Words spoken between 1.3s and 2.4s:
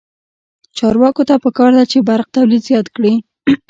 پکار ده چې، برق